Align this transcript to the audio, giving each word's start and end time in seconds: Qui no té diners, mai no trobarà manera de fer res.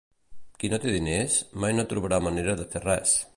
Qui 0.63 0.71
no 0.73 0.79
té 0.85 0.93
diners, 0.95 1.35
mai 1.65 1.77
no 1.81 1.87
trobarà 1.93 2.21
manera 2.29 2.57
de 2.63 2.67
fer 2.75 2.83
res. 2.89 3.15